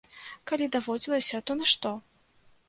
[0.51, 1.93] Калі даводзілася, то на што?